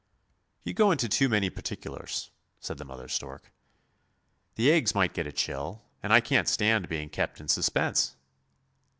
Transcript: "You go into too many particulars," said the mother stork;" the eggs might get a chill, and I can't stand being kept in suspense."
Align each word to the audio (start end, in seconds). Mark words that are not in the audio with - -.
"You 0.65 0.73
go 0.73 0.89
into 0.89 1.07
too 1.07 1.29
many 1.29 1.51
particulars," 1.51 2.31
said 2.59 2.79
the 2.79 2.85
mother 2.85 3.07
stork;" 3.07 3.51
the 4.55 4.71
eggs 4.71 4.95
might 4.95 5.13
get 5.13 5.27
a 5.27 5.31
chill, 5.31 5.83
and 6.01 6.11
I 6.11 6.21
can't 6.21 6.47
stand 6.47 6.89
being 6.89 7.07
kept 7.07 7.39
in 7.39 7.47
suspense." 7.47 8.15